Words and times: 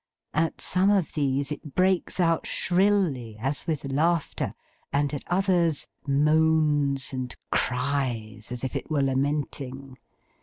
At 0.33 0.59
some 0.61 0.89
of 0.89 1.13
these, 1.13 1.51
it 1.51 1.75
breaks 1.75 2.19
out 2.19 2.47
shrilly, 2.47 3.37
as 3.39 3.67
with 3.67 3.85
laughter; 3.91 4.55
and 4.91 5.13
at 5.13 5.23
others, 5.27 5.85
moans 6.07 7.13
and 7.13 7.35
cries 7.51 8.51
as 8.51 8.63
if 8.63 8.75
it 8.75 8.89
were 8.89 9.03
lamenting. 9.03 9.99